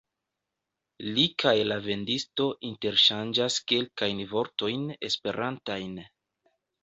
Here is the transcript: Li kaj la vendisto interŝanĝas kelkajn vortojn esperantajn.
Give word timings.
Li 1.17 1.25
kaj 1.43 1.51
la 1.71 1.75
vendisto 1.87 2.47
interŝanĝas 2.69 3.57
kelkajn 3.73 4.23
vortojn 4.33 4.87
esperantajn. 5.11 5.93